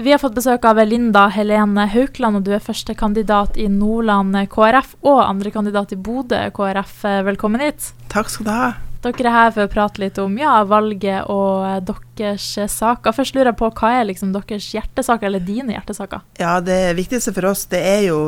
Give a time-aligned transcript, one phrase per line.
[0.00, 4.92] Vi har fått besøk av Linda Helene Haukland, og du er førstekandidat i Nordland KrF
[5.02, 7.00] og andrekandidat i Bodø KrF.
[7.26, 7.88] Velkommen hit.
[8.12, 8.68] Takk skal du ha.
[9.02, 11.82] Dere er her for å prate litt om ja, valget og
[12.18, 13.14] deres saker.
[13.16, 16.24] Først lurer jeg på, Hva er liksom deres hjertesaker, eller dine hjertesaker?
[16.40, 18.20] Ja, Det viktigste for oss det er jo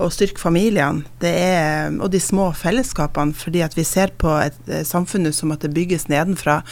[0.00, 3.34] å styrke familiene er, og de små fellesskapene.
[3.34, 6.62] fordi at vi ser på et, et samfunnet som at det bygges nedenfra.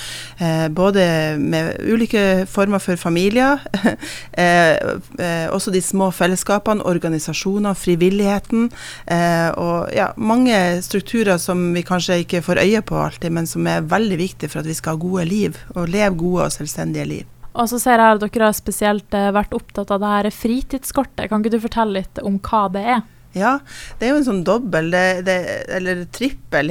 [0.41, 3.59] Eh, både med ulike former for familier,
[4.33, 4.77] eh,
[5.19, 8.71] eh, også de små fellesskapene, organisasjoner, frivilligheten.
[9.07, 13.67] Eh, og ja, mange strukturer som vi kanskje ikke får øye på alltid men som
[13.67, 17.35] er veldig viktig for at vi skal ha gode liv, og leve gode selvstendige liv.
[17.59, 21.29] Og så ser jeg at dere har spesielt eh, vært opptatt av det her fritidskortet.
[21.31, 23.01] Kan ikke du fortelle litt om hva det er?
[23.37, 23.59] Ja,
[23.99, 25.37] det er jo en sånn dobbel, det, det,
[25.77, 26.71] eller trippel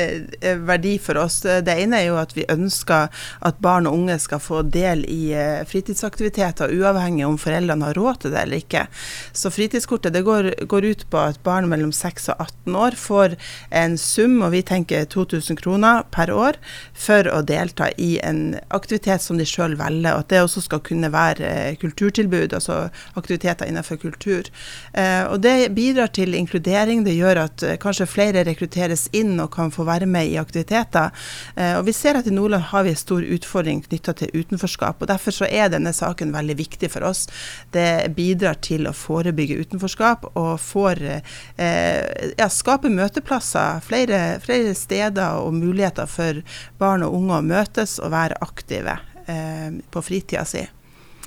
[0.68, 1.38] verdi for oss.
[1.40, 3.08] Det ene er jo at vi ønsker
[3.48, 8.20] at barn og unge skal få del i eh, fritidsaktiviteter, uavhengig om foreldrene har råd
[8.22, 8.84] til det eller ikke.
[9.32, 13.38] Så fritidskortet det går, går ut på at barn mellom 6 og 18 år får
[13.82, 16.60] en sum, og vi tenker 2000 kroner per år,
[16.92, 20.12] for å delta i en aktivitet som de sjøl velger.
[20.12, 24.52] Og at det også skal kunne være eh, kulturtilbud, altså aktiviteter innenfor kultur.
[24.92, 27.04] Eh, og det bidrar bidrar til inkludering.
[27.06, 31.08] Det gjør at uh, kanskje flere rekrutteres inn og kan få være med i aktiviteter.
[31.56, 35.00] Uh, og Vi ser at i Nordland har vi en stor utfordring knytta til utenforskap.
[35.00, 37.24] og Derfor så er denne saken veldig viktig for oss.
[37.72, 43.80] Det bidrar til å forebygge utenforskap og får, uh, ja, skape møteplasser.
[43.86, 46.44] Flere, flere, steder og muligheter for
[46.76, 50.60] barn og unge å møtes og være aktive på fritida si.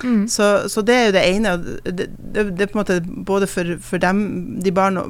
[0.03, 0.27] Mm.
[0.31, 1.53] Så, så, det er jo det ene.
[1.83, 4.21] Det, det, det, er på en måte både for, for dem,
[4.63, 5.03] de barna,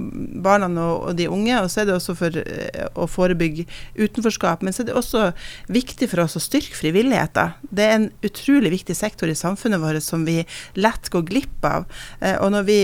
[0.43, 3.67] barna og, og, de unge, og så er det også for eh, å forebygge
[3.99, 4.65] utenforskap.
[4.65, 5.29] Men så er det også
[5.69, 7.55] viktig for oss å styrke frivilligheten.
[7.69, 10.41] Det er en utrolig viktig sektor i samfunnet vårt som vi
[10.79, 11.87] lett går glipp av.
[12.19, 12.81] Eh, og når vi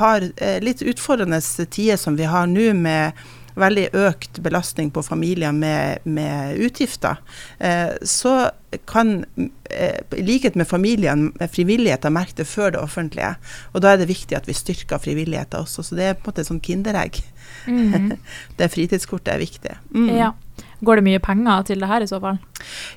[0.00, 3.26] har eh, litt utfordrende tider som vi har nå med
[3.58, 7.18] veldig økt belastning på familier med, med utgifter,
[7.58, 8.50] eh, så
[8.86, 9.24] kan,
[9.70, 13.36] eh, i likhet med familiene, frivilligheten merke det før det offentlige.
[13.72, 15.82] Og da er det viktig at vi styrker frivilligheten også.
[15.82, 17.22] Så det er på en måte et sånn kinderegg.
[17.66, 18.18] Mm.
[18.58, 19.78] det fritidskortet er viktig.
[19.94, 20.12] Mm.
[20.16, 20.32] Ja.
[20.80, 22.36] Går det mye penger til det her i så fall?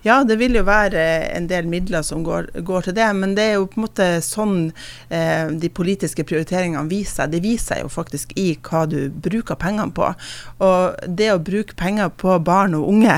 [0.05, 1.01] Ja, det vil jo være
[1.33, 3.07] en del midler som går, går til det.
[3.17, 4.57] Men det er jo på en måte sånn
[5.09, 7.33] eh, de politiske prioriteringene viser seg.
[7.33, 10.11] De viser seg jo faktisk i hva du bruker pengene på.
[10.61, 13.17] Og det å bruke penger på barn og unge,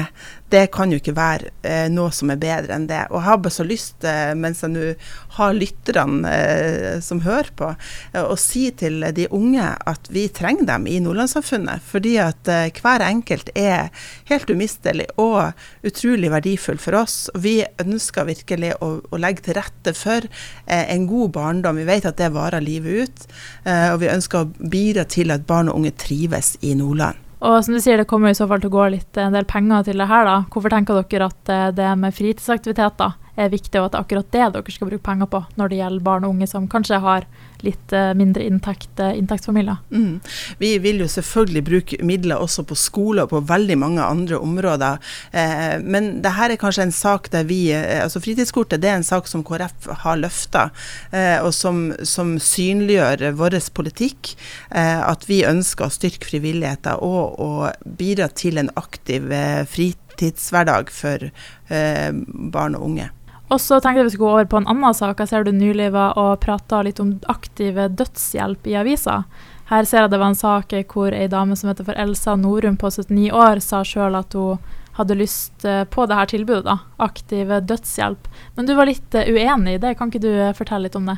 [0.54, 3.02] det kan jo ikke være eh, noe som er bedre enn det.
[3.12, 4.90] Og jeg har bare så lyst, eh, mens jeg nå
[5.38, 7.72] har lytterne eh, som hører på,
[8.14, 11.84] eh, å si til de unge at vi trenger dem i Nordlandssamfunnet.
[11.88, 13.90] Fordi at hver enkelt er
[14.30, 15.54] helt umistelig og
[15.86, 17.18] utrolig verdifull for oss.
[17.36, 20.28] Vi ønsker virkelig å, å legge til rette for
[20.68, 21.80] en god barndom.
[21.82, 23.28] Vi vet at det varer livet ut.
[23.66, 27.23] og vi ønsker å bidra til at barn og unge trives i Nordland.
[27.44, 29.48] Og som du sier, det kommer i så fall til å gå litt en del
[29.50, 30.36] penger til det her, da.
[30.52, 34.32] Hvorfor tenker dere at eh, det med fritidsaktiviteter er viktig, og at det er akkurat
[34.34, 37.28] det dere skal bruke penger på når det gjelder barn og unge som kanskje har
[37.64, 39.80] litt uh, mindre inntekt, uh, inntektsfamilier.
[39.90, 40.20] Mm.
[40.60, 45.00] Vi vil jo selvfølgelig bruke midler også på skole og på veldig mange andre områder.
[45.32, 49.00] Eh, men det her er kanskje en sak der vi eh, altså Fritidskortet det er
[49.00, 50.68] en sak som KrF har løfta,
[51.12, 54.34] eh, og som, som, synliggjør vår politikk.
[54.72, 57.52] Eh, at vi ønsker å styrke frivilligheten og å
[57.86, 59.30] bidra til en aktiv
[59.70, 61.30] fritidshverdag for
[61.70, 63.10] barn og unge.
[63.54, 65.20] Og så tenkte jeg vi skulle gå over på en annen sak.
[65.22, 69.24] Jeg ser du nylig var og prata litt om aktive dødshjelp i avisa.
[69.70, 72.80] Her ser jeg det var en sak hvor ei dame som heter for Elsa Norum
[72.82, 74.58] på 79 år, sa sjøl at hun
[74.94, 78.28] hadde lyst eh, på det her tilbudet, da, aktiv dødshjelp.
[78.58, 81.08] Men du var litt eh, uenig i det, kan ikke du eh, fortelle litt om
[81.10, 81.16] det?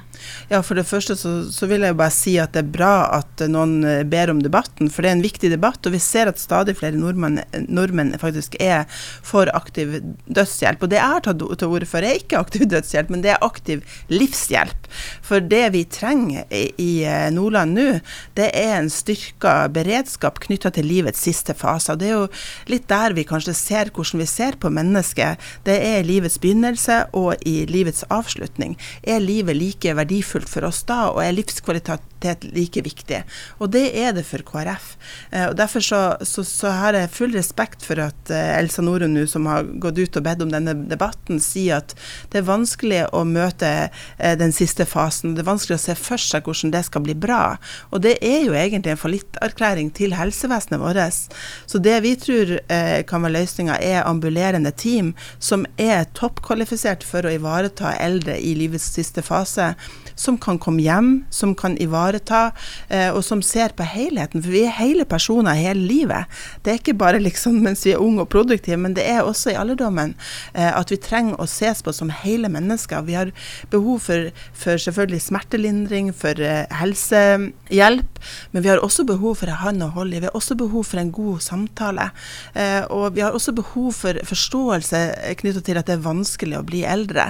[0.52, 3.44] Ja, For det første så, så, vil jeg bare si at det er bra at
[3.52, 5.84] noen ber om debatten, for det er en viktig debatt.
[5.84, 8.86] Og vi ser at stadig flere nordmenn, nordmenn faktisk er
[9.26, 10.86] for aktiv dødshjelp.
[10.86, 13.44] Og det jeg har tatt til orde for, er ikke aktiv dødshjelp, men det er
[13.44, 13.84] aktiv
[14.14, 14.90] livshjelp.
[15.26, 16.92] For det vi trenger i, i
[17.36, 17.88] Nordland nå,
[18.40, 21.92] det er en styrka beredskap knytta til livets siste fase.
[21.92, 22.26] Og Det er jo
[22.72, 27.06] litt der vi kanskje ser hvordan vi ser på mennesket, det er i livets begynnelse
[27.18, 28.76] og i livets avslutning.
[29.04, 33.24] Er livet like verdifullt for oss da, og er livskvalitet like viktig?
[33.60, 34.96] Og det er det for KrF.
[35.32, 39.16] Eh, og Derfor så, så, så har jeg full respekt for at eh, Elsa Norun
[39.16, 41.96] nå, som har gått ut og bedt om denne debatten, sier at
[42.32, 45.36] det er vanskelig å møte eh, den siste fasen.
[45.36, 47.58] Det er vanskelig å se for seg hvordan det skal bli bra.
[47.92, 50.94] Og det er jo egentlig en fallitterklæring til helsevesenet vårt.
[51.68, 52.54] Så det vi tror
[53.10, 58.54] kan være løsningen løsninga er ambulerende team som er toppkvalifisert for å ivareta eldre i
[58.56, 59.76] livets siste fase
[60.16, 62.52] som kan komme hjem, som kan ivareta,
[62.90, 64.42] eh, og som ser på helheten.
[64.44, 66.32] For vi er hele personer hele livet.
[66.64, 69.54] Det er ikke bare liksom mens vi er unge og produktive, men det er også
[69.54, 70.16] i alderdommen
[70.54, 73.06] eh, at vi trenger å ses på som hele mennesker.
[73.08, 73.34] Vi har
[73.74, 79.62] behov for, for selvfølgelig smertelindring, for eh, helsehjelp, men vi har også behov for en
[79.66, 80.24] hånd å holde i.
[80.24, 82.08] Vi har også behov for en god samtale.
[82.94, 85.00] Og vi har også behov for forståelse
[85.40, 87.28] knyttet til at det er vanskelig å bli eldre.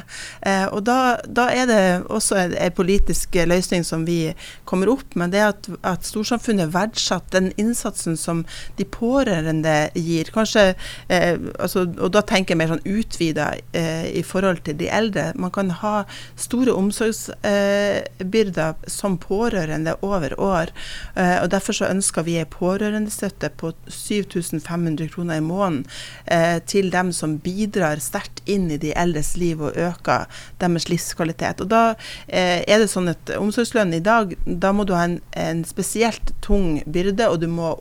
[0.72, 1.82] Og da, da, er det
[2.14, 4.33] også en, politisk løsning som vi
[4.66, 8.45] kommer opp med, det er at, at storsamfunnet verdsetter den innsatsen som
[8.77, 10.25] de pårørende gir.
[10.36, 10.75] Kanskje,
[11.07, 15.33] eh, altså, og da tenker jeg mer sånn utvida eh, i forhold til de eldre.
[15.39, 15.95] Man kan ha
[16.39, 20.68] store omsorgsbyrder eh, som pårørende over år.
[21.16, 25.86] Eh, og Derfor så ønsker vi en pårørendestøtte på 7500 kroner i måneden
[26.25, 30.25] eh, til dem som bidrar sterkt inn i de eldres liv og øker
[30.62, 31.62] deres livskvalitet.
[31.63, 31.83] Og da
[32.27, 36.34] eh, er det sånn at omsorgslønn i dag, da må du ha en, en spesielt
[36.46, 37.76] tung byrde, og du må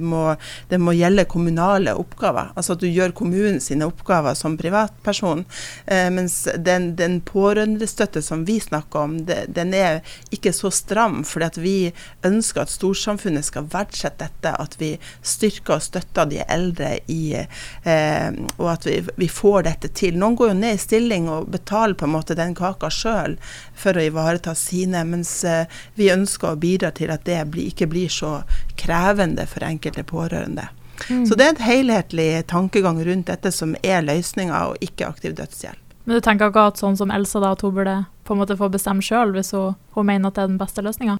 [0.00, 0.24] må,
[0.68, 2.52] det må gjelde kommunale oppgaver.
[2.54, 5.44] Altså at du gjør kommunen sine oppgaver som privatperson.
[5.86, 10.00] Eh, mens den, den pårørendestøtte som vi snakker om, den er
[10.34, 11.24] ikke så stram.
[11.24, 11.76] fordi at vi
[12.26, 14.54] ønsker at storsamfunnet skal verdsette dette.
[14.54, 19.90] At vi styrker og støtter de eldre i eh, Og at vi, vi, får dette
[19.96, 20.18] til.
[20.18, 23.36] Noen går jo ned i stilling og betaler på en måte den kaka sjøl
[23.78, 27.40] for å ivareta sine, mens eh, vi ønsker å bidra til at det
[27.70, 28.40] ikke blir så
[28.80, 30.68] krevende for enkelte pårørende.
[31.08, 31.24] Mm.
[31.26, 35.86] Så det er en helhetlig tankegang rundt dette som er løsninga, og ikke aktiv dødshjelp.
[36.04, 37.96] Men du tenker ikke at sånn som Elsa da, at hun burde
[38.26, 40.82] på en måte få bestemme sjøl hvis hun, hun, mener at det er den beste
[40.84, 41.16] løsninga?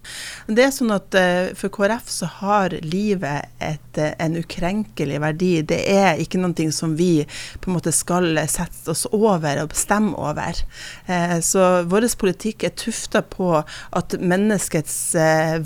[0.47, 5.51] Det er sånn at uh, For KrF så har livet et, uh, en ukrenkelig verdi.
[5.67, 7.25] Det er ikke noe som vi
[7.61, 10.63] på en måte skal sette oss over og bestemme over.
[11.09, 14.95] Uh, så vår politikk er tufta på at menneskets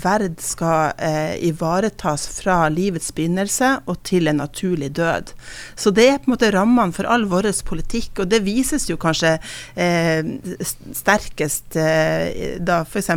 [0.01, 0.93] verd skal
[1.43, 5.31] ivaretas fra livets begynnelse og til en naturlig død.
[5.79, 8.97] Så det er på en måte rammene for all vår politikk, og det vises jo
[9.01, 9.35] kanskje
[10.95, 13.09] sterkest eh, da f.eks.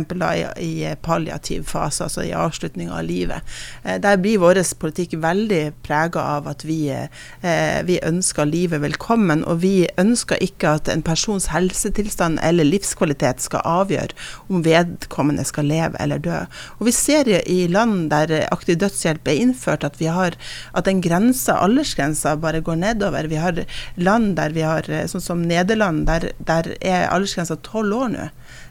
[0.59, 3.55] i, i palliativ fase, altså i avslutninga av livet.
[3.83, 9.43] Eh, der blir vår politikk veldig prega av at vi, eh, vi, ønsker livet velkommen,
[9.45, 14.15] og vi ønsker ikke at en persons helsetilstand eller livskvalitet skal avgjøre
[14.49, 16.43] om vedkommende skal leve eller dø.
[16.79, 20.35] Og Vi ser i land der aktiv dødshjelp er innført, at vi har
[20.73, 23.27] at den grensa, aldersgrensa bare går nedover.
[23.29, 23.65] Vi har
[23.95, 28.29] land der vi har, sånn som Nederland, der, der er aldersgrensa tolv år nå.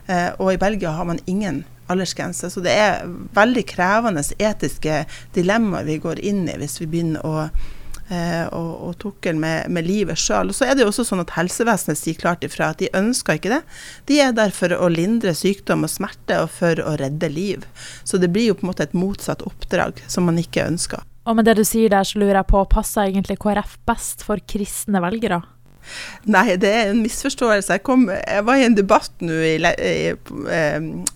[0.09, 2.51] Eh, og i Belgia har man ingen aldersgrense.
[2.51, 5.05] Så det er veldig krevende etiske
[5.37, 9.89] dilemmaer vi går inn i hvis vi begynner å eh, og, og tukle med, med,
[9.89, 10.53] livet sjøl.
[10.57, 13.53] Så er det jo også sånn at helsevesenet sier klart ifra at de ønsker ikke
[13.57, 13.63] det.
[14.11, 17.69] De er der for å lindre sykdom og smerte og for å redde liv.
[18.05, 21.05] Så det blir jo på en måte et motsatt oppdrag som man ikke ønsker.
[21.29, 24.41] Og med det du sier der, så lurer jeg på, passer egentlig KrF best for
[24.49, 25.43] kristne velgere?
[26.29, 27.79] Nei, det er en misforståelse.
[27.79, 29.95] Jeg, kom, jeg var i en debatt nå i, i,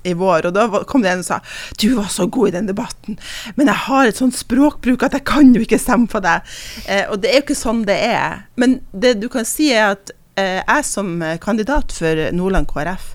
[0.09, 1.41] i, vår, og da kom det en og sa
[1.81, 3.19] du var så god i den debatten,
[3.59, 6.49] men jeg har et sånt språkbruk at jeg kan jo ikke stemme på deg.
[6.87, 8.45] Eh, og det er jo ikke sånn det er.
[8.61, 13.13] Men det du kan si er at eh, jeg som kandidat for Nordland KrF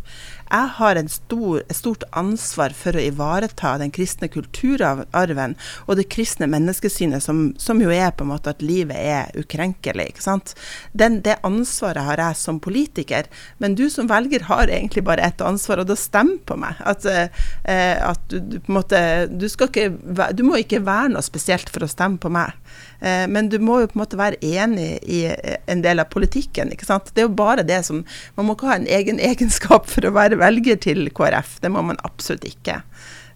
[0.47, 6.47] jeg har stor, et stort ansvar for å ivareta den kristne kulturarven og det kristne
[6.51, 10.09] menneskesynet, som, som, jo er på en måte at livet er ukrenkelig.
[10.13, 10.55] ikke sant?
[10.97, 13.29] Den, det ansvaret har jeg som politiker,
[13.61, 16.79] men du som velger har egentlig bare ett ansvar, og da stemmer på meg.
[16.87, 19.01] At, eh, at du, du, på en måte
[19.31, 19.89] du, skal ikke,
[20.37, 22.55] du må ikke være noe spesielt for å stemme på meg.
[22.99, 26.09] Eh, men du må jo på en måte være enig i eh, en del av
[26.13, 26.71] politikken.
[26.73, 27.11] ikke sant?
[27.13, 28.03] Det er jo bare det som
[28.37, 31.57] Man må ikke ha en egen egenskap for å være velger til KrF.
[31.63, 32.81] Det må man absolutt ikke.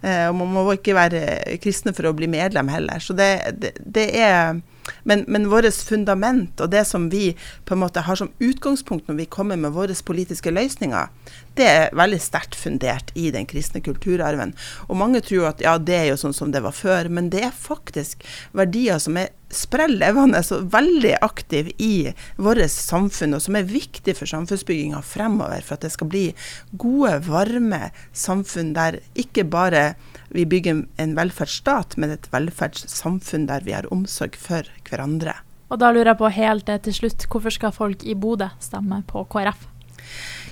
[0.01, 1.23] Eh, og man må ikke være
[1.61, 3.01] kristne for å bli medlem heller.
[3.03, 3.31] Så det,
[3.61, 4.61] det, det er
[5.03, 7.31] men, men vårt fundament og det som vi
[7.69, 11.11] på en måte har som utgangspunkt når vi kommer med våre politiske løsninger,
[11.57, 14.55] det er veldig sterkt fundert i den kristne kulturarven.
[14.89, 17.45] Og mange tror at ja, det er jo sånn som det var før, men det
[17.45, 18.25] er faktisk
[18.57, 24.15] verdier som er sprell levende og veldig aktiv i vårt samfunn, og som er viktig
[24.17, 26.25] for samfunnsbygginga fremover, for at det skal bli
[26.71, 29.93] gode, varme samfunn der ikke bare
[30.31, 35.35] vi bygger en velferdsstat, men et velferdssamfunn der vi har omsorg for hverandre.
[35.71, 39.23] Og da lurer jeg på helt til slutt, hvorfor skal folk i Bodø stemme på
[39.31, 39.67] KrF?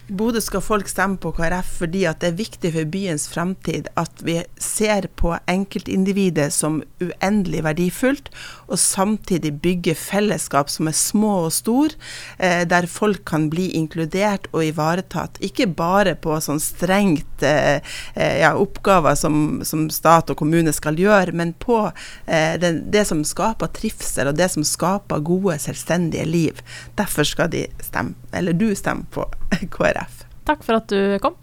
[0.09, 4.23] Bodø skal folk stemme på KrF fordi at det er viktig for byens fremtid at
[4.25, 8.31] vi ser på enkeltindividet som uendelig verdifullt,
[8.69, 11.97] og samtidig bygge fellesskap som er små og store,
[12.37, 15.37] eh, der folk kan bli inkludert og ivaretatt.
[15.45, 17.79] Ikke bare på sånn strengt eh,
[18.15, 21.81] eh ja, oppgaver som, som, stat og kommune skal gjøre, men på
[22.25, 26.63] eh, det, det som skaper trivsel, og det som skaper gode, selvstendige liv.
[26.97, 29.27] Derfor skal de stemme, eller du stemme på
[29.99, 30.25] KrF.
[30.43, 31.35] Takk for at du kom.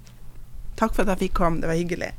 [0.77, 2.13] Takk for at jeg fikk komme, det var hyggelig.